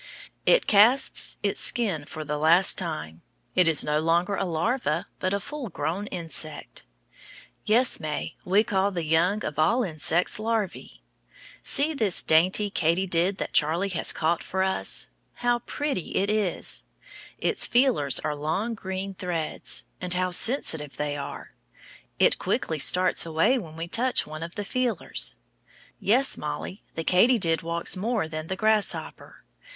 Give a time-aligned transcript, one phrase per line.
[0.47, 3.21] It casts its skin for the last time;
[3.53, 6.81] it is no longer a larva, but a full grown insect.
[7.65, 10.97] Yes, May, we call the young of all insects larvæ.
[11.61, 15.09] See this dainty katydid that Charlie has caught for us.
[15.33, 16.85] How pretty it is!
[17.37, 19.83] Its feelers are like long green threads.
[20.01, 21.53] And how sensitive they are!
[22.17, 25.35] It quickly starts away when we touch one of the feelers.
[25.99, 29.43] Yes, Mollie, the katydid walks more than the grasshopper.